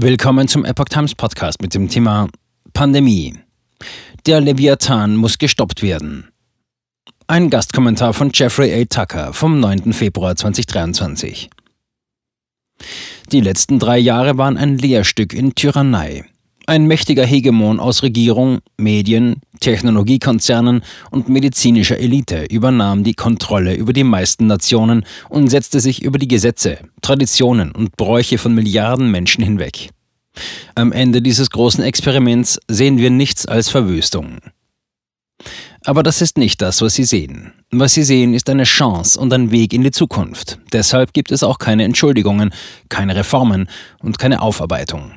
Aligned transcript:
Willkommen 0.00 0.46
zum 0.46 0.64
Epoch 0.64 0.84
Times 0.84 1.16
Podcast 1.16 1.60
mit 1.60 1.74
dem 1.74 1.88
Thema 1.88 2.28
Pandemie. 2.72 3.34
Der 4.26 4.40
Leviathan 4.40 5.16
muss 5.16 5.38
gestoppt 5.38 5.82
werden. 5.82 6.30
Ein 7.26 7.50
Gastkommentar 7.50 8.14
von 8.14 8.30
Jeffrey 8.32 8.80
A. 8.80 8.84
Tucker 8.84 9.32
vom 9.32 9.58
9. 9.58 9.92
Februar 9.92 10.36
2023. 10.36 11.50
Die 13.32 13.40
letzten 13.40 13.80
drei 13.80 13.98
Jahre 13.98 14.38
waren 14.38 14.56
ein 14.56 14.78
Lehrstück 14.78 15.32
in 15.32 15.56
Tyrannei. 15.56 16.24
Ein 16.68 16.84
mächtiger 16.84 17.24
Hegemon 17.24 17.80
aus 17.80 18.02
Regierung, 18.02 18.58
Medien, 18.76 19.36
Technologiekonzernen 19.60 20.82
und 21.10 21.30
medizinischer 21.30 21.98
Elite 21.98 22.44
übernahm 22.50 23.04
die 23.04 23.14
Kontrolle 23.14 23.74
über 23.74 23.94
die 23.94 24.04
meisten 24.04 24.46
Nationen 24.48 25.06
und 25.30 25.48
setzte 25.48 25.80
sich 25.80 26.02
über 26.02 26.18
die 26.18 26.28
Gesetze, 26.28 26.80
Traditionen 27.00 27.72
und 27.72 27.96
Bräuche 27.96 28.36
von 28.36 28.54
Milliarden 28.54 29.10
Menschen 29.10 29.42
hinweg. 29.42 29.88
Am 30.74 30.92
Ende 30.92 31.22
dieses 31.22 31.48
großen 31.48 31.82
Experiments 31.82 32.60
sehen 32.68 32.98
wir 32.98 33.08
nichts 33.08 33.46
als 33.46 33.70
Verwüstung. 33.70 34.36
Aber 35.86 36.02
das 36.02 36.20
ist 36.20 36.36
nicht 36.36 36.60
das, 36.60 36.82
was 36.82 36.92
Sie 36.96 37.04
sehen. 37.04 37.54
Was 37.70 37.94
Sie 37.94 38.02
sehen, 38.02 38.34
ist 38.34 38.50
eine 38.50 38.64
Chance 38.64 39.18
und 39.18 39.32
ein 39.32 39.52
Weg 39.52 39.72
in 39.72 39.84
die 39.84 39.90
Zukunft. 39.90 40.58
Deshalb 40.74 41.14
gibt 41.14 41.32
es 41.32 41.42
auch 41.42 41.56
keine 41.56 41.84
Entschuldigungen, 41.84 42.50
keine 42.90 43.16
Reformen 43.16 43.70
und 44.00 44.18
keine 44.18 44.42
Aufarbeitung. 44.42 45.12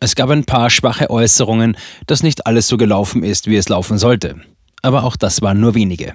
Es 0.00 0.14
gab 0.14 0.30
ein 0.30 0.44
paar 0.44 0.70
schwache 0.70 1.10
Äußerungen, 1.10 1.76
dass 2.06 2.22
nicht 2.22 2.46
alles 2.46 2.68
so 2.68 2.76
gelaufen 2.76 3.22
ist, 3.22 3.46
wie 3.46 3.56
es 3.56 3.68
laufen 3.68 3.98
sollte. 3.98 4.36
Aber 4.82 5.04
auch 5.04 5.16
das 5.16 5.42
waren 5.42 5.60
nur 5.60 5.74
wenige. 5.74 6.14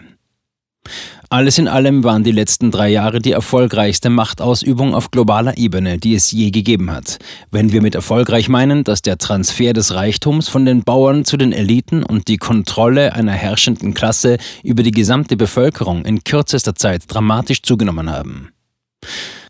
Alles 1.29 1.57
in 1.57 1.69
allem 1.69 2.03
waren 2.03 2.25
die 2.25 2.33
letzten 2.33 2.71
drei 2.71 2.89
Jahre 2.89 3.19
die 3.19 3.31
erfolgreichste 3.31 4.09
Machtausübung 4.09 4.93
auf 4.93 5.11
globaler 5.11 5.57
Ebene, 5.57 5.97
die 5.97 6.13
es 6.13 6.31
je 6.31 6.51
gegeben 6.51 6.91
hat. 6.91 7.19
Wenn 7.51 7.71
wir 7.71 7.81
mit 7.81 7.95
erfolgreich 7.95 8.49
meinen, 8.49 8.83
dass 8.83 9.01
der 9.01 9.17
Transfer 9.17 9.71
des 9.71 9.93
Reichtums 9.93 10.49
von 10.49 10.65
den 10.65 10.83
Bauern 10.83 11.23
zu 11.23 11.37
den 11.37 11.53
Eliten 11.53 12.03
und 12.03 12.27
die 12.27 12.35
Kontrolle 12.35 13.13
einer 13.13 13.31
herrschenden 13.31 13.93
Klasse 13.93 14.37
über 14.61 14.83
die 14.83 14.91
gesamte 14.91 15.37
Bevölkerung 15.37 16.03
in 16.03 16.25
kürzester 16.25 16.75
Zeit 16.75 17.03
dramatisch 17.07 17.61
zugenommen 17.61 18.11
haben. 18.11 18.49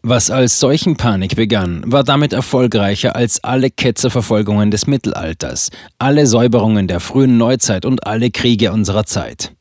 Was 0.04 0.32
als 0.32 0.60
Seuchenpanik 0.60 1.36
begann, 1.36 1.84
war 1.86 2.04
damit 2.04 2.34
erfolgreicher 2.34 3.16
als 3.16 3.44
alle 3.44 3.70
Ketzerverfolgungen 3.70 4.72
des 4.72 4.88
Mittelalters, 4.88 5.70
alle 6.00 6.26
Säuberungen 6.26 6.88
der 6.88 7.00
frühen 7.00 7.38
Neuzeit 7.38 7.86
und 7.86 8.08
alle 8.08 8.32
Kriege 8.32 8.72
unserer 8.72 9.06
Zeit. 9.06 9.54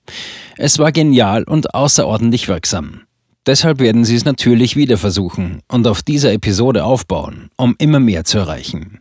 Es 0.56 0.78
war 0.78 0.92
genial 0.92 1.44
und 1.44 1.74
außerordentlich 1.74 2.48
wirksam. 2.48 3.02
Deshalb 3.46 3.80
werden 3.80 4.06
sie 4.06 4.16
es 4.16 4.24
natürlich 4.24 4.76
wieder 4.76 4.96
versuchen 4.96 5.60
und 5.68 5.86
auf 5.86 6.02
dieser 6.02 6.32
Episode 6.32 6.84
aufbauen, 6.84 7.50
um 7.56 7.74
immer 7.78 8.00
mehr 8.00 8.24
zu 8.24 8.38
erreichen. 8.38 9.00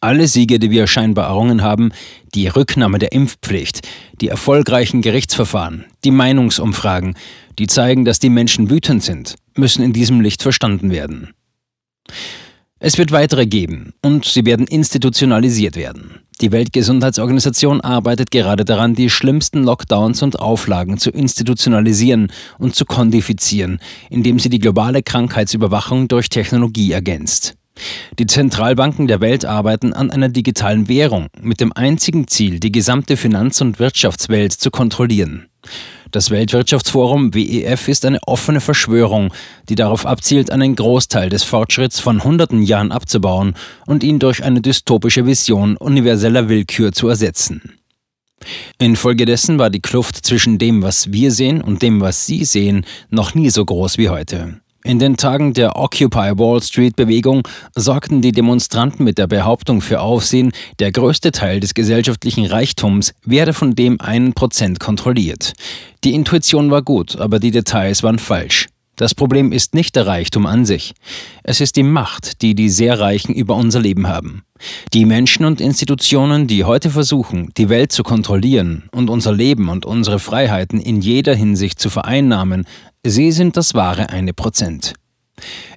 Alle 0.00 0.26
Siege, 0.26 0.58
die 0.58 0.70
wir 0.70 0.86
scheinbar 0.86 1.26
errungen 1.26 1.62
haben, 1.62 1.90
die 2.34 2.46
Rücknahme 2.46 2.98
der 2.98 3.12
Impfpflicht, 3.12 3.86
die 4.20 4.28
erfolgreichen 4.28 5.02
Gerichtsverfahren, 5.02 5.84
die 6.04 6.12
Meinungsumfragen, 6.12 7.14
die 7.58 7.66
zeigen, 7.66 8.04
dass 8.04 8.18
die 8.18 8.30
Menschen 8.30 8.70
wütend 8.70 9.02
sind, 9.02 9.34
müssen 9.54 9.82
in 9.82 9.92
diesem 9.92 10.20
Licht 10.20 10.42
verstanden 10.42 10.90
werden. 10.90 11.30
Es 12.80 12.96
wird 12.96 13.10
weitere 13.10 13.46
geben 13.46 13.92
und 14.02 14.24
sie 14.24 14.46
werden 14.46 14.68
institutionalisiert 14.68 15.74
werden. 15.74 16.20
Die 16.40 16.52
Weltgesundheitsorganisation 16.52 17.80
arbeitet 17.80 18.30
gerade 18.30 18.64
daran, 18.64 18.94
die 18.94 19.10
schlimmsten 19.10 19.64
Lockdowns 19.64 20.22
und 20.22 20.38
Auflagen 20.38 20.96
zu 20.96 21.10
institutionalisieren 21.10 22.30
und 22.58 22.76
zu 22.76 22.84
kondifizieren, 22.84 23.80
indem 24.08 24.38
sie 24.38 24.48
die 24.48 24.60
globale 24.60 25.02
Krankheitsüberwachung 25.02 26.06
durch 26.06 26.28
Technologie 26.28 26.92
ergänzt. 26.92 27.56
Die 28.18 28.26
Zentralbanken 28.26 29.08
der 29.08 29.20
Welt 29.20 29.44
arbeiten 29.44 29.92
an 29.92 30.12
einer 30.12 30.28
digitalen 30.28 30.88
Währung 30.88 31.26
mit 31.40 31.60
dem 31.60 31.72
einzigen 31.72 32.28
Ziel, 32.28 32.60
die 32.60 32.72
gesamte 32.72 33.16
Finanz- 33.16 33.60
und 33.60 33.80
Wirtschaftswelt 33.80 34.52
zu 34.52 34.70
kontrollieren. 34.70 35.46
Das 36.10 36.30
Weltwirtschaftsforum 36.30 37.34
WEF 37.34 37.88
ist 37.88 38.06
eine 38.06 38.18
offene 38.26 38.60
Verschwörung, 38.60 39.32
die 39.68 39.74
darauf 39.74 40.06
abzielt, 40.06 40.50
einen 40.50 40.74
Großteil 40.74 41.28
des 41.28 41.44
Fortschritts 41.44 42.00
von 42.00 42.24
hunderten 42.24 42.62
Jahren 42.62 42.92
abzubauen 42.92 43.54
und 43.84 44.02
ihn 44.02 44.18
durch 44.18 44.42
eine 44.42 44.62
dystopische 44.62 45.26
Vision 45.26 45.76
universeller 45.76 46.48
Willkür 46.48 46.92
zu 46.92 47.08
ersetzen. 47.08 47.74
Infolgedessen 48.78 49.58
war 49.58 49.68
die 49.68 49.80
Kluft 49.80 50.24
zwischen 50.24 50.58
dem, 50.58 50.82
was 50.82 51.12
wir 51.12 51.30
sehen 51.30 51.60
und 51.60 51.82
dem, 51.82 52.00
was 52.00 52.24
Sie 52.24 52.44
sehen, 52.44 52.86
noch 53.10 53.34
nie 53.34 53.50
so 53.50 53.64
groß 53.64 53.98
wie 53.98 54.08
heute. 54.08 54.60
In 54.84 55.00
den 55.00 55.16
Tagen 55.16 55.54
der 55.54 55.76
Occupy 55.76 56.38
Wall 56.38 56.62
Street 56.62 56.94
Bewegung 56.94 57.42
sorgten 57.74 58.22
die 58.22 58.30
Demonstranten 58.30 59.04
mit 59.04 59.18
der 59.18 59.26
Behauptung 59.26 59.80
für 59.80 60.00
Aufsehen, 60.00 60.52
der 60.78 60.92
größte 60.92 61.32
Teil 61.32 61.58
des 61.58 61.74
gesellschaftlichen 61.74 62.46
Reichtums 62.46 63.12
werde 63.24 63.52
von 63.52 63.74
dem 63.74 64.00
einen 64.00 64.34
Prozent 64.34 64.78
kontrolliert. 64.78 65.54
Die 66.04 66.14
Intuition 66.14 66.70
war 66.70 66.82
gut, 66.82 67.18
aber 67.18 67.40
die 67.40 67.50
Details 67.50 68.04
waren 68.04 68.20
falsch. 68.20 68.68
Das 68.98 69.14
Problem 69.14 69.52
ist 69.52 69.76
nicht 69.76 69.94
der 69.94 70.08
Reichtum 70.08 70.44
an 70.44 70.66
sich. 70.66 70.92
Es 71.44 71.60
ist 71.60 71.76
die 71.76 71.84
Macht, 71.84 72.42
die 72.42 72.56
die 72.56 72.68
sehr 72.68 72.98
Reichen 72.98 73.32
über 73.32 73.54
unser 73.54 73.78
Leben 73.78 74.08
haben. 74.08 74.42
Die 74.92 75.04
Menschen 75.04 75.46
und 75.46 75.60
Institutionen, 75.60 76.48
die 76.48 76.64
heute 76.64 76.90
versuchen, 76.90 77.50
die 77.56 77.68
Welt 77.68 77.92
zu 77.92 78.02
kontrollieren 78.02 78.88
und 78.90 79.08
unser 79.08 79.32
Leben 79.32 79.68
und 79.68 79.86
unsere 79.86 80.18
Freiheiten 80.18 80.80
in 80.80 81.00
jeder 81.00 81.36
Hinsicht 81.36 81.78
zu 81.78 81.90
vereinnahmen, 81.90 82.66
sie 83.04 83.30
sind 83.30 83.56
das 83.56 83.72
wahre 83.74 84.10
eine 84.10 84.34
Prozent. 84.34 84.94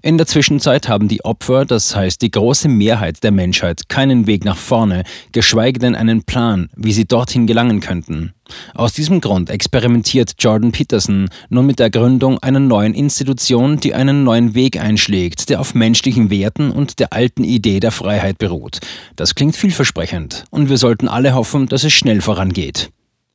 In 0.01 0.17
der 0.17 0.27
Zwischenzeit 0.27 0.89
haben 0.89 1.07
die 1.07 1.23
Opfer, 1.23 1.65
das 1.65 1.95
heißt 1.95 2.21
die 2.21 2.31
große 2.31 2.67
Mehrheit 2.67 3.23
der 3.23 3.31
Menschheit, 3.31 3.89
keinen 3.89 4.27
Weg 4.27 4.45
nach 4.45 4.57
vorne, 4.57 5.03
geschweige 5.31 5.79
denn 5.79 5.95
einen 5.95 6.23
Plan, 6.23 6.69
wie 6.75 6.93
sie 6.93 7.05
dorthin 7.05 7.47
gelangen 7.47 7.79
könnten. 7.79 8.33
Aus 8.73 8.93
diesem 8.93 9.21
Grund 9.21 9.49
experimentiert 9.49 10.33
Jordan 10.39 10.71
Peterson 10.71 11.29
nun 11.49 11.65
mit 11.65 11.79
der 11.79 11.89
Gründung 11.89 12.39
einer 12.39 12.59
neuen 12.59 12.93
Institution, 12.93 13.79
die 13.79 13.93
einen 13.93 14.23
neuen 14.23 14.55
Weg 14.55 14.79
einschlägt, 14.79 15.49
der 15.49 15.59
auf 15.59 15.73
menschlichen 15.73 16.29
Werten 16.29 16.71
und 16.71 16.99
der 16.99 17.13
alten 17.13 17.43
Idee 17.43 17.79
der 17.79 17.91
Freiheit 17.91 18.37
beruht. 18.37 18.79
Das 19.15 19.35
klingt 19.35 19.55
vielversprechend 19.55 20.45
und 20.49 20.69
wir 20.69 20.77
sollten 20.77 21.07
alle 21.07 21.33
hoffen, 21.33 21.67
dass 21.67 21.83
es 21.83 21.93
schnell 21.93 22.21
vorangeht. 22.21 22.91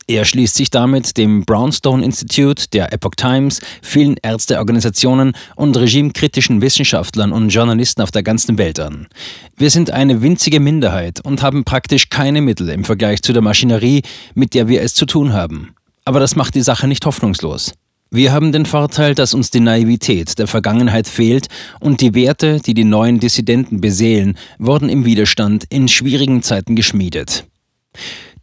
Er 0.09 0.25
schließt 0.25 0.55
sich 0.55 0.71
damit 0.71 1.17
dem 1.17 1.45
Brownstone 1.45 2.05
Institute, 2.05 2.67
der 2.73 2.93
Epoch 2.93 3.17
Times, 3.17 3.61
vielen 3.83 4.17
Ärzteorganisationen 4.23 5.33
und 5.57 5.77
regimekritischen 5.77 6.61
Wissenschaftlern 6.61 7.33
und 7.33 7.49
Journalisten 7.49 8.03
auf 8.03 8.13
der 8.13 8.23
ganzen 8.23 8.57
Welt 8.57 8.79
an. 8.79 9.09
Wir 9.57 9.69
sind 9.69 9.91
eine 9.91 10.23
winzige 10.23 10.61
Minderheit 10.61 11.21
und 11.25 11.43
haben 11.43 11.65
praktisch 11.65 12.09
keine 12.09 12.41
Mittel 12.41 12.69
im 12.69 12.85
Vergleich 12.85 13.21
zu 13.23 13.33
der 13.33 13.43
Maschinerie, 13.43 14.03
mit 14.35 14.55
der 14.55 14.69
wir 14.69 14.81
es 14.81 14.95
zu 14.95 15.07
tun 15.07 15.33
haben. 15.33 15.75
Aber 16.05 16.21
das 16.21 16.37
macht 16.37 16.55
die 16.55 16.63
Sache 16.63 16.87
nicht 16.87 17.05
hoffnungslos. 17.05 17.75
Wir 18.13 18.33
haben 18.33 18.53
den 18.53 18.65
Vorteil, 18.65 19.17
dass 19.17 19.35
uns 19.35 19.51
die 19.51 19.59
Naivität 19.59 20.39
der 20.39 20.47
Vergangenheit 20.47 21.09
fehlt 21.09 21.49
und 21.81 22.01
die 22.01 22.15
Werte, 22.15 22.61
die 22.61 22.75
die 22.75 22.85
neuen 22.85 23.19
Dissidenten 23.19 23.81
beseelen, 23.81 24.39
wurden 24.61 24.89
im 24.89 25.05
Widerstand 25.05 25.65
in 25.69 25.89
schwierigen 25.89 26.45
Zeiten 26.45 26.77
geschmiedet. 26.77 27.45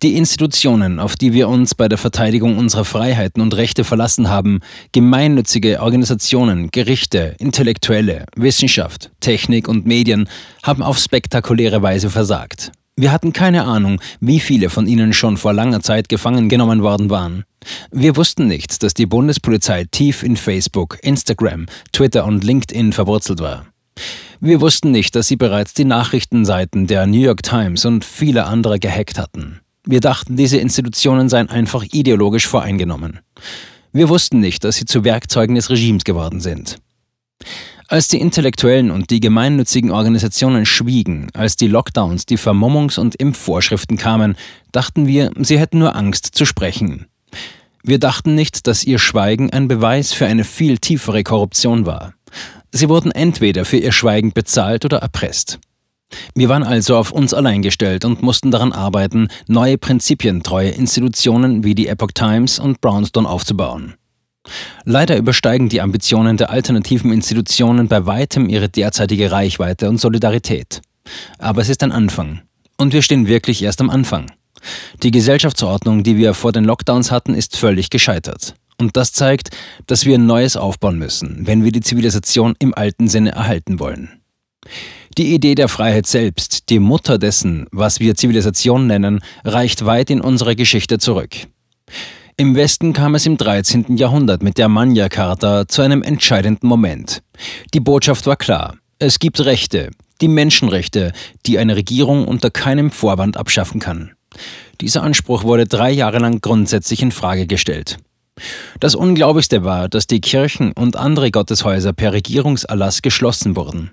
Die 0.04 0.18
Institutionen, 0.18 1.00
auf 1.00 1.16
die 1.16 1.32
wir 1.32 1.48
uns 1.48 1.76
bei 1.76 1.88
der 1.88 1.98
Verteidigung 1.98 2.58
unserer 2.58 2.84
Freiheiten 2.84 3.42
und 3.42 3.56
Rechte 3.56 3.86
verlassen 3.86 4.28
haben, 4.28 4.60
gemeinnützige 4.92 5.80
Organisationen, 5.80 6.72
Gerichte, 6.72 7.36
Intellektuelle, 7.40 8.26
Wissenschaft, 8.36 9.12
Technik 9.22 9.70
und 9.70 9.86
Medien, 9.86 10.28
haben 10.62 10.84
auf 10.84 10.98
spektakuläre 10.98 11.82
Weise 11.82 12.10
versagt. 12.10 12.74
Wir 12.98 13.14
hatten 13.14 13.32
keine 13.32 13.64
Ahnung, 13.64 14.02
wie 14.20 14.42
viele 14.42 14.70
von 14.70 14.88
ihnen 14.88 15.14
schon 15.14 15.38
vor 15.38 15.54
langer 15.54 15.80
Zeit 15.80 16.10
gefangen 16.10 16.50
genommen 16.50 16.84
worden 16.84 17.10
waren. 17.10 17.46
Wir 17.90 18.18
wussten 18.18 18.48
nicht, 18.48 18.84
dass 18.84 18.94
die 18.94 19.06
Bundespolizei 19.06 19.86
tief 19.90 20.22
in 20.22 20.36
Facebook, 20.36 20.98
Instagram, 21.02 21.68
Twitter 21.94 22.26
und 22.26 22.44
LinkedIn 22.44 22.92
verwurzelt 22.92 23.40
war. 23.40 23.68
Wir 24.42 24.60
wussten 24.60 24.92
nicht, 24.92 25.16
dass 25.16 25.30
sie 25.30 25.38
bereits 25.38 25.74
die 25.74 25.86
Nachrichtenseiten 25.86 26.88
der 26.88 27.08
New 27.08 27.22
York 27.22 27.42
Times 27.42 27.86
und 27.86 28.04
viele 28.04 28.44
andere 28.44 28.80
gehackt 28.80 29.18
hatten. 29.18 29.62
Wir 29.86 30.00
dachten, 30.00 30.38
diese 30.38 30.58
Institutionen 30.58 31.28
seien 31.28 31.50
einfach 31.50 31.84
ideologisch 31.92 32.48
voreingenommen. 32.48 33.20
Wir 33.92 34.10
wussten 34.10 34.40
nicht, 34.40 34.64
dass 34.64 34.78
sie 34.78 34.86
zu 34.86 35.04
Werkzeugen 35.04 35.56
des 35.56 35.70
Regimes 35.70 36.04
geworden 36.04 36.40
sind. 36.40 36.78
Als 37.90 38.08
die 38.08 38.20
Intellektuellen 38.20 38.92
und 38.92 39.10
die 39.10 39.20
gemeinnützigen 39.20 39.92
Organisationen 39.92 40.66
schwiegen, 40.66 41.28
als 41.34 41.58
die 41.58 41.68
Lockdowns, 41.68 42.26
die 42.26 42.38
Vermummungs- 42.38 43.00
und 43.00 43.16
Impfvorschriften 43.16 43.98
kamen, 43.98 44.36
dachten 44.72 45.06
wir, 45.06 45.32
sie 45.42 45.60
hätten 45.60 45.80
nur 45.80 45.96
Angst 45.96 46.28
zu 46.34 46.46
sprechen. 46.46 47.08
Wir 47.84 48.00
dachten 48.00 48.34
nicht, 48.34 48.66
dass 48.68 48.86
ihr 48.86 48.98
Schweigen 48.98 49.50
ein 49.50 49.68
Beweis 49.68 50.14
für 50.14 50.26
eine 50.26 50.46
viel 50.46 50.78
tiefere 50.78 51.24
Korruption 51.24 51.86
war. 51.86 52.14
Sie 52.72 52.88
wurden 52.90 53.12
entweder 53.12 53.66
für 53.66 53.78
ihr 53.78 53.92
Schweigen 53.92 54.32
bezahlt 54.32 54.86
oder 54.86 55.00
erpresst. 55.00 55.60
Wir 56.36 56.50
waren 56.50 56.64
also 56.64 56.98
auf 56.98 57.12
uns 57.12 57.34
allein 57.34 57.62
gestellt 57.62 58.06
und 58.06 58.22
mussten 58.22 58.52
daran 58.52 58.72
arbeiten, 58.72 59.28
neue 59.48 59.78
prinzipientreue 59.78 60.70
Institutionen 60.70 61.64
wie 61.64 61.76
die 61.76 61.88
Epoch 61.88 62.12
Times 62.14 62.60
und 62.60 62.82
Brownstone 62.82 63.28
aufzubauen. 63.28 63.96
Leider 64.84 65.18
übersteigen 65.18 65.70
die 65.70 65.82
Ambitionen 65.82 66.38
der 66.38 66.50
alternativen 66.50 67.12
Institutionen 67.12 67.88
bei 67.88 68.06
weitem 68.06 68.50
ihre 68.50 68.70
derzeitige 68.70 69.32
Reichweite 69.32 69.90
und 69.90 70.00
Solidarität. 70.00 70.82
Aber 71.38 71.62
es 71.62 71.70
ist 71.70 71.84
ein 71.84 71.92
Anfang. 71.92 72.42
Und 72.78 72.94
wir 72.94 73.02
stehen 73.02 73.28
wirklich 73.28 73.64
erst 73.64 73.80
am 73.82 73.90
Anfang. 73.90 74.32
Die 75.02 75.12
Gesellschaftsordnung, 75.12 76.04
die 76.04 76.18
wir 76.18 76.34
vor 76.34 76.52
den 76.52 76.64
Lockdowns 76.64 77.12
hatten, 77.12 77.36
ist 77.36 77.58
völlig 77.58 77.90
gescheitert. 77.90 78.56
Und 78.80 78.98
das 78.98 79.14
zeigt, 79.14 79.50
dass 79.88 80.06
wir 80.06 80.16
ein 80.16 80.26
Neues 80.26 80.58
aufbauen 80.58 80.98
müssen, 80.98 81.46
wenn 81.48 81.64
wir 81.64 81.72
die 81.72 81.82
Zivilisation 81.82 82.56
im 82.60 82.74
alten 82.74 83.08
Sinne 83.08 83.32
erhalten 83.32 83.80
wollen. 83.80 84.23
Die 85.18 85.34
Idee 85.34 85.56
der 85.56 85.68
Freiheit 85.68 86.08
selbst, 86.08 86.70
die 86.70 86.80
Mutter 86.80 87.18
dessen, 87.18 87.68
was 87.72 88.00
wir 88.00 88.16
Zivilisation 88.16 88.88
nennen, 88.88 89.20
reicht 89.44 89.86
weit 89.86 90.10
in 90.10 90.22
unsere 90.22 90.56
Geschichte 90.56 90.98
zurück. 90.98 91.36
Im 92.36 92.56
Westen 92.56 92.94
kam 92.94 93.14
es 93.14 93.28
im 93.28 93.38
13. 93.38 93.96
Jahrhundert 93.98 94.42
mit 94.42 94.58
der 94.58 94.68
Magna 94.68 95.08
Carta 95.08 95.68
zu 95.68 95.84
einem 95.84 96.02
entscheidenden 96.02 96.68
Moment. 96.68 97.22
Die 97.76 97.80
Botschaft 97.80 98.26
war 98.26 98.38
klar. 98.38 98.76
Es 98.98 99.20
gibt 99.20 99.40
Rechte, 99.46 99.92
die 100.20 100.28
Menschenrechte, 100.28 101.12
die 101.46 101.60
eine 101.60 101.76
Regierung 101.76 102.28
unter 102.28 102.50
keinem 102.50 102.90
Vorwand 102.90 103.38
abschaffen 103.38 103.80
kann. 103.80 104.14
Dieser 104.82 105.04
Anspruch 105.04 105.44
wurde 105.44 105.66
drei 105.66 105.92
Jahre 105.92 106.18
lang 106.18 106.42
grundsätzlich 106.42 107.04
in 107.04 107.12
Frage 107.12 107.46
gestellt. 107.46 107.98
Das 108.80 108.96
Unglaublichste 108.96 109.64
war, 109.64 109.88
dass 109.88 110.08
die 110.08 110.22
Kirchen 110.22 110.72
und 110.72 110.96
andere 110.96 111.30
Gotteshäuser 111.30 111.94
per 111.94 112.14
Regierungserlass 112.14 113.04
geschlossen 113.04 113.56
wurden. 113.56 113.92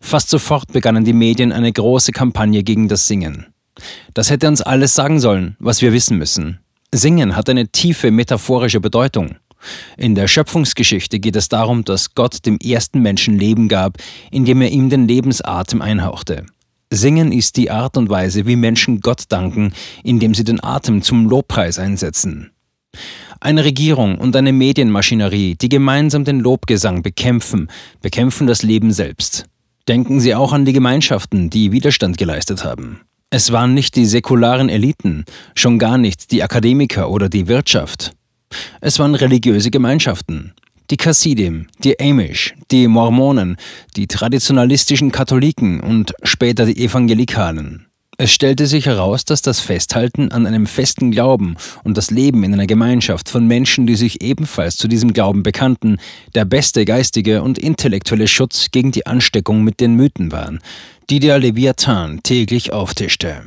Fast 0.00 0.28
sofort 0.28 0.72
begannen 0.72 1.04
die 1.04 1.12
Medien 1.12 1.52
eine 1.52 1.72
große 1.72 2.12
Kampagne 2.12 2.62
gegen 2.62 2.88
das 2.88 3.06
Singen. 3.06 3.46
Das 4.14 4.30
hätte 4.30 4.48
uns 4.48 4.62
alles 4.62 4.94
sagen 4.94 5.20
sollen, 5.20 5.56
was 5.58 5.82
wir 5.82 5.92
wissen 5.92 6.18
müssen. 6.18 6.58
Singen 6.92 7.36
hat 7.36 7.48
eine 7.48 7.68
tiefe 7.68 8.10
metaphorische 8.10 8.80
Bedeutung. 8.80 9.36
In 9.96 10.14
der 10.14 10.28
Schöpfungsgeschichte 10.28 11.20
geht 11.20 11.36
es 11.36 11.48
darum, 11.48 11.84
dass 11.84 12.14
Gott 12.14 12.44
dem 12.44 12.58
ersten 12.58 13.00
Menschen 13.00 13.38
Leben 13.38 13.68
gab, 13.68 13.98
indem 14.30 14.60
er 14.60 14.70
ihm 14.70 14.90
den 14.90 15.06
Lebensatem 15.06 15.80
einhauchte. 15.80 16.46
Singen 16.90 17.32
ist 17.32 17.56
die 17.56 17.70
Art 17.70 17.96
und 17.96 18.10
Weise, 18.10 18.46
wie 18.46 18.56
Menschen 18.56 19.00
Gott 19.00 19.24
danken, 19.28 19.72
indem 20.04 20.34
sie 20.34 20.44
den 20.44 20.62
Atem 20.62 21.00
zum 21.02 21.26
Lobpreis 21.26 21.78
einsetzen. 21.78 22.50
Eine 23.40 23.64
Regierung 23.64 24.18
und 24.18 24.36
eine 24.36 24.52
Medienmaschinerie, 24.52 25.56
die 25.56 25.68
gemeinsam 25.70 26.24
den 26.24 26.40
Lobgesang 26.40 27.02
bekämpfen, 27.02 27.70
bekämpfen 28.02 28.46
das 28.46 28.62
Leben 28.62 28.92
selbst. 28.92 29.46
Denken 29.88 30.20
Sie 30.20 30.34
auch 30.34 30.52
an 30.52 30.64
die 30.64 30.72
Gemeinschaften, 30.72 31.50
die 31.50 31.72
Widerstand 31.72 32.16
geleistet 32.16 32.64
haben. 32.64 33.00
Es 33.30 33.50
waren 33.50 33.74
nicht 33.74 33.96
die 33.96 34.06
säkularen 34.06 34.68
Eliten, 34.68 35.24
schon 35.54 35.78
gar 35.78 35.98
nicht 35.98 36.30
die 36.30 36.42
Akademiker 36.42 37.10
oder 37.10 37.28
die 37.28 37.48
Wirtschaft. 37.48 38.12
Es 38.80 38.98
waren 38.98 39.14
religiöse 39.14 39.70
Gemeinschaften. 39.70 40.52
Die 40.90 40.98
Chassidim, 40.98 41.68
die 41.82 41.98
Amish, 41.98 42.54
die 42.70 42.86
Mormonen, 42.86 43.56
die 43.96 44.06
traditionalistischen 44.06 45.10
Katholiken 45.10 45.80
und 45.80 46.12
später 46.22 46.66
die 46.66 46.84
Evangelikalen. 46.84 47.86
Es 48.22 48.30
stellte 48.30 48.68
sich 48.68 48.86
heraus, 48.86 49.24
dass 49.24 49.42
das 49.42 49.58
Festhalten 49.58 50.30
an 50.30 50.46
einem 50.46 50.66
festen 50.66 51.10
Glauben 51.10 51.56
und 51.82 51.96
das 51.96 52.12
Leben 52.12 52.44
in 52.44 52.52
einer 52.52 52.68
Gemeinschaft 52.68 53.28
von 53.28 53.48
Menschen, 53.48 53.84
die 53.84 53.96
sich 53.96 54.22
ebenfalls 54.22 54.76
zu 54.76 54.86
diesem 54.86 55.12
Glauben 55.12 55.42
bekannten, 55.42 55.96
der 56.36 56.44
beste 56.44 56.84
geistige 56.84 57.42
und 57.42 57.58
intellektuelle 57.58 58.28
Schutz 58.28 58.70
gegen 58.70 58.92
die 58.92 59.08
Ansteckung 59.08 59.64
mit 59.64 59.80
den 59.80 59.96
Mythen 59.96 60.30
waren, 60.30 60.60
die 61.10 61.18
der 61.18 61.40
Leviathan 61.40 62.22
täglich 62.22 62.72
auftischte. 62.72 63.42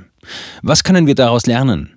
Was 0.61 0.83
können 0.83 1.07
wir 1.07 1.15
daraus 1.15 1.45
lernen? 1.45 1.94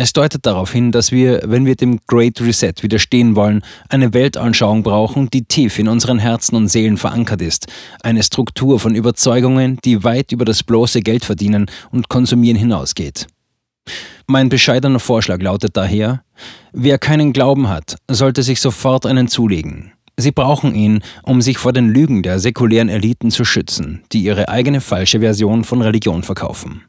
Es 0.00 0.12
deutet 0.12 0.46
darauf 0.46 0.72
hin, 0.72 0.92
dass 0.92 1.10
wir, 1.10 1.42
wenn 1.44 1.66
wir 1.66 1.74
dem 1.74 1.98
Great 2.06 2.40
Reset 2.40 2.72
widerstehen 2.82 3.34
wollen, 3.34 3.62
eine 3.88 4.14
Weltanschauung 4.14 4.84
brauchen, 4.84 5.28
die 5.28 5.42
tief 5.42 5.76
in 5.80 5.88
unseren 5.88 6.20
Herzen 6.20 6.54
und 6.54 6.68
Seelen 6.68 6.96
verankert 6.96 7.42
ist, 7.42 7.66
eine 8.04 8.22
Struktur 8.22 8.78
von 8.78 8.94
Überzeugungen, 8.94 9.78
die 9.84 10.04
weit 10.04 10.30
über 10.30 10.44
das 10.44 10.62
bloße 10.62 11.00
Geldverdienen 11.00 11.66
und 11.90 12.08
Konsumieren 12.08 12.56
hinausgeht. 12.56 13.26
Mein 14.28 14.48
bescheidener 14.48 15.00
Vorschlag 15.00 15.42
lautet 15.42 15.76
daher, 15.76 16.22
wer 16.72 16.98
keinen 16.98 17.32
Glauben 17.32 17.68
hat, 17.68 17.96
sollte 18.08 18.44
sich 18.44 18.60
sofort 18.60 19.04
einen 19.04 19.26
zulegen. 19.26 19.94
Sie 20.16 20.30
brauchen 20.30 20.76
ihn, 20.76 21.00
um 21.24 21.42
sich 21.42 21.58
vor 21.58 21.72
den 21.72 21.88
Lügen 21.88 22.22
der 22.22 22.38
säkulären 22.38 22.88
Eliten 22.88 23.32
zu 23.32 23.44
schützen, 23.44 24.04
die 24.12 24.22
ihre 24.22 24.48
eigene 24.48 24.80
falsche 24.80 25.18
Version 25.18 25.64
von 25.64 25.82
Religion 25.82 26.22
verkaufen. 26.22 26.87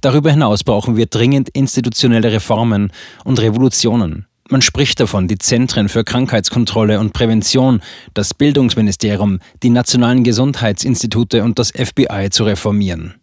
Darüber 0.00 0.30
hinaus 0.30 0.64
brauchen 0.64 0.96
wir 0.96 1.06
dringend 1.06 1.48
institutionelle 1.50 2.32
Reformen 2.32 2.92
und 3.24 3.40
Revolutionen. 3.40 4.26
Man 4.48 4.60
spricht 4.60 5.00
davon, 5.00 5.28
die 5.28 5.38
Zentren 5.38 5.88
für 5.88 6.04
Krankheitskontrolle 6.04 7.00
und 7.00 7.12
Prävention, 7.12 7.80
das 8.12 8.34
Bildungsministerium, 8.34 9.38
die 9.62 9.70
nationalen 9.70 10.24
Gesundheitsinstitute 10.24 11.42
und 11.42 11.58
das 11.58 11.70
FBI 11.70 12.28
zu 12.30 12.44
reformieren. 12.44 13.14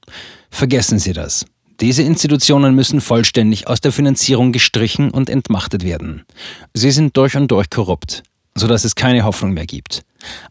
Vergessen 0.50 0.98
Sie 0.98 1.14
das. 1.14 1.46
Diese 1.82 2.04
Institutionen 2.04 2.74
müssen 2.74 3.00
vollständig 3.00 3.68
aus 3.68 3.80
der 3.80 3.92
Finanzierung 3.92 4.52
gestrichen 4.52 5.12
und 5.12 5.30
entmachtet 5.30 5.84
werden. 5.84 6.26
Sie 6.74 6.92
sind 6.92 7.16
durch 7.16 7.36
und 7.38 7.52
durch 7.52 7.70
korrupt, 7.70 8.24
sodass 8.56 8.84
es 8.84 8.96
keine 8.96 9.24
Hoffnung 9.24 9.54
mehr 9.54 9.66
gibt. 9.66 10.02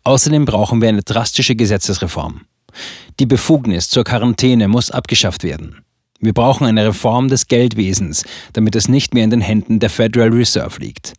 Außerdem 0.05 0.45
brauchen 0.45 0.81
wir 0.81 0.89
eine 0.89 1.03
drastische 1.03 1.57
Gesetzesreform. 1.57 2.43
Die 3.21 3.27
Befugnis 3.27 3.89
zur 3.89 4.05
Quarantäne 4.05 4.69
muss 4.69 4.91
abgeschafft 4.91 5.45
werden. 5.45 5.83
Wir 6.21 6.33
brauchen 6.33 6.67
eine 6.67 6.87
Reform 6.87 7.29
des 7.29 7.47
Geldwesens, 7.47 8.25
damit 8.53 8.75
es 8.75 8.89
nicht 8.89 9.15
mehr 9.15 9.25
in 9.25 9.31
den 9.31 9.41
Händen 9.41 9.79
der 9.79 9.91
Federal 9.91 10.31
Reserve 10.31 10.81
liegt. 10.81 11.15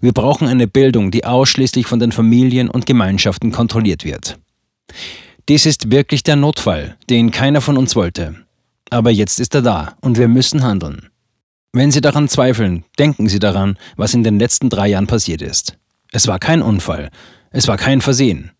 Wir 0.00 0.12
brauchen 0.12 0.46
eine 0.46 0.66
Bildung, 0.66 1.10
die 1.10 1.24
ausschließlich 1.24 1.86
von 1.86 1.98
den 1.98 2.12
Familien 2.12 2.68
und 2.68 2.84
Gemeinschaften 2.84 3.52
kontrolliert 3.52 4.04
wird. 4.04 4.38
Dies 5.48 5.66
ist 5.66 5.90
wirklich 5.90 6.22
der 6.22 6.36
Notfall, 6.36 6.96
den 7.08 7.30
keiner 7.30 7.60
von 7.60 7.78
uns 7.78 7.96
wollte. 7.96 8.36
Aber 8.90 9.10
jetzt 9.10 9.40
ist 9.40 9.54
er 9.54 9.62
da 9.62 9.96
und 10.02 10.18
wir 10.18 10.28
müssen 10.28 10.62
handeln. 10.62 11.08
Wenn 11.72 11.90
Sie 11.90 12.02
daran 12.02 12.28
zweifeln, 12.28 12.84
denken 12.98 13.28
Sie 13.28 13.38
daran, 13.38 13.78
was 13.96 14.12
in 14.12 14.22
den 14.22 14.38
letzten 14.38 14.68
drei 14.68 14.88
Jahren 14.88 15.06
passiert 15.06 15.40
ist. 15.40 15.78
Es 16.12 16.26
war 16.26 16.38
kein 16.38 16.60
Unfall, 16.60 17.08
es 17.50 17.66
war 17.66 17.78
kein 17.78 18.02
Versehen. 18.02 18.50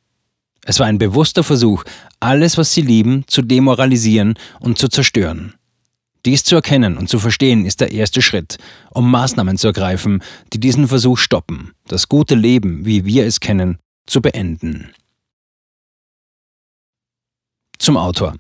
Es 0.65 0.81
war 0.81 0.87
ein 0.87 0.99
bewusster 0.99 1.45
Versuch, 1.45 1.85
alles, 2.23 2.57
was 2.57 2.73
Sie 2.73 2.83
lieben, 2.83 3.25
zu 3.27 3.43
demoralisieren 3.43 4.35
und 4.61 4.79
zu 4.79 4.89
zerstören. 4.89 5.55
Dies 6.25 6.45
zu 6.45 6.55
erkennen 6.55 6.97
und 6.97 7.09
zu 7.09 7.19
verstehen 7.19 7.67
ist 7.67 7.81
der 7.81 7.91
erste 7.91 8.23
Schritt, 8.23 8.59
um 8.91 9.11
Maßnahmen 9.11 9.59
zu 9.59 9.67
ergreifen, 9.67 10.23
die 10.53 10.61
diesen 10.61 10.87
Versuch 10.87 11.19
stoppen, 11.19 11.73
das 11.89 12.09
gute 12.09 12.37
Leben, 12.37 12.87
wie 12.87 13.05
wir 13.05 13.27
es 13.27 13.41
kennen, 13.41 13.79
zu 14.07 14.23
beenden. 14.23 14.93
Zum 17.79 17.97
Autor. 17.97 18.37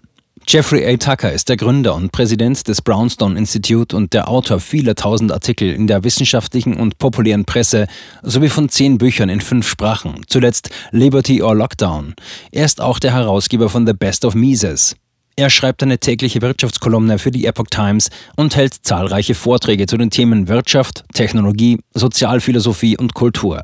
Jeffrey 0.48 0.84
A. 0.86 0.96
Tucker 0.96 1.32
ist 1.32 1.48
der 1.48 1.56
Gründer 1.56 1.94
und 1.94 2.12
Präsident 2.12 2.66
des 2.66 2.82
Brownstone 2.82 3.38
Institute 3.38 3.96
und 3.96 4.12
der 4.12 4.28
Autor 4.28 4.60
vieler 4.60 4.94
tausend 4.94 5.32
Artikel 5.32 5.72
in 5.72 5.86
der 5.86 6.04
wissenschaftlichen 6.04 6.74
und 6.74 6.98
populären 6.98 7.44
Presse 7.44 7.86
sowie 8.22 8.48
von 8.48 8.68
zehn 8.68 8.98
Büchern 8.98 9.28
in 9.28 9.40
fünf 9.40 9.68
Sprachen, 9.68 10.22
zuletzt 10.26 10.70
Liberty 10.90 11.42
or 11.42 11.54
Lockdown. 11.54 12.14
Er 12.50 12.64
ist 12.64 12.80
auch 12.80 12.98
der 12.98 13.12
Herausgeber 13.12 13.68
von 13.68 13.86
The 13.86 13.94
Best 13.94 14.24
of 14.24 14.34
Mises. 14.34 14.96
Er 15.36 15.48
schreibt 15.48 15.82
eine 15.82 15.98
tägliche 15.98 16.42
Wirtschaftskolumne 16.42 17.18
für 17.18 17.30
die 17.30 17.46
Epoch 17.46 17.68
Times 17.70 18.10
und 18.36 18.54
hält 18.54 18.74
zahlreiche 18.82 19.34
Vorträge 19.34 19.86
zu 19.86 19.96
den 19.96 20.10
Themen 20.10 20.48
Wirtschaft, 20.48 21.04
Technologie, 21.14 21.78
Sozialphilosophie 21.94 22.98
und 22.98 23.14
Kultur. 23.14 23.62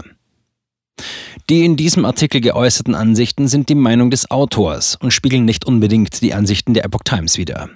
Die 1.48 1.64
in 1.64 1.76
diesem 1.76 2.04
Artikel 2.04 2.40
geäußerten 2.40 2.94
Ansichten 2.94 3.48
sind 3.48 3.68
die 3.68 3.74
Meinung 3.74 4.10
des 4.10 4.30
Autors 4.30 4.96
und 4.96 5.12
spiegeln 5.12 5.44
nicht 5.44 5.66
unbedingt 5.66 6.20
die 6.20 6.34
Ansichten 6.34 6.74
der 6.74 6.84
Epoch 6.84 7.02
Times 7.04 7.38
wider. 7.38 7.70